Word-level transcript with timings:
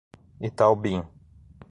Itaobim 0.47 1.01